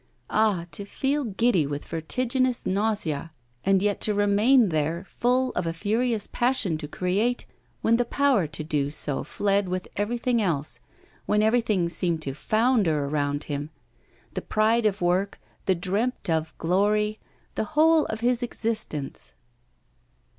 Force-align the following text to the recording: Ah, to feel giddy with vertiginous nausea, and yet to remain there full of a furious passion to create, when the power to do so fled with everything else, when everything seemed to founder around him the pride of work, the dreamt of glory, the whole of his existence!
Ah, 0.31 0.65
to 0.71 0.83
feel 0.83 1.23
giddy 1.25 1.67
with 1.67 1.85
vertiginous 1.85 2.65
nausea, 2.65 3.31
and 3.63 3.83
yet 3.83 4.01
to 4.01 4.15
remain 4.15 4.69
there 4.69 5.05
full 5.07 5.51
of 5.51 5.67
a 5.67 5.73
furious 5.73 6.27
passion 6.31 6.75
to 6.79 6.87
create, 6.87 7.45
when 7.83 7.97
the 7.97 8.03
power 8.05 8.47
to 8.47 8.63
do 8.63 8.89
so 8.89 9.23
fled 9.23 9.69
with 9.69 9.87
everything 9.95 10.41
else, 10.41 10.79
when 11.27 11.43
everything 11.43 11.87
seemed 11.87 12.23
to 12.23 12.33
founder 12.33 13.05
around 13.05 13.43
him 13.43 13.69
the 14.33 14.41
pride 14.41 14.87
of 14.87 15.03
work, 15.03 15.39
the 15.67 15.75
dreamt 15.75 16.31
of 16.31 16.57
glory, 16.57 17.19
the 17.53 17.63
whole 17.77 18.05
of 18.07 18.21
his 18.21 18.41
existence! 18.41 19.35